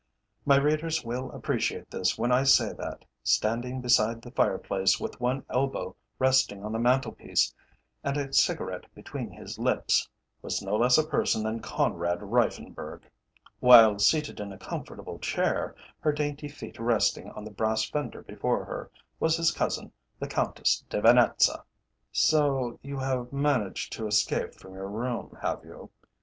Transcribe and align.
My 0.47 0.55
readers 0.55 1.03
will 1.05 1.29
appreciate 1.31 1.91
this 1.91 2.17
when 2.17 2.31
I 2.31 2.41
say 2.41 2.73
that, 2.73 3.05
standing 3.21 3.81
beside 3.81 4.23
the 4.23 4.31
fireplace, 4.31 4.99
with 4.99 5.19
one 5.21 5.45
elbow 5.47 5.95
resting 6.17 6.65
on 6.65 6.71
the 6.71 6.79
mantel 6.79 7.11
piece, 7.11 7.53
and 8.03 8.17
a 8.17 8.33
cigarette 8.33 8.87
between 8.95 9.29
his 9.29 9.59
lips, 9.59 10.09
was 10.41 10.59
no 10.59 10.75
less 10.75 10.97
a 10.97 11.05
person 11.05 11.43
than 11.43 11.59
Conrad 11.59 12.17
Reiffenburg; 12.23 13.03
while 13.59 13.99
seated 13.99 14.39
in 14.39 14.51
a 14.51 14.57
comfortable 14.57 15.19
chair, 15.19 15.75
her 15.99 16.11
dainty 16.11 16.47
feet 16.47 16.79
resting 16.79 17.29
on 17.29 17.45
the 17.45 17.51
brass 17.51 17.87
fender 17.87 18.23
before 18.23 18.65
her, 18.65 18.89
was 19.19 19.37
his 19.37 19.51
cousin, 19.51 19.91
the 20.17 20.25
Countess 20.27 20.83
de 20.89 20.99
Venetza! 20.99 21.61
"So 22.11 22.79
you 22.81 22.97
have 22.97 23.31
managed 23.31 23.93
to 23.93 24.07
escape 24.07 24.55
from 24.55 24.73
your 24.73 24.89
room, 24.89 25.37
have 25.43 25.63
you?" 25.63 25.91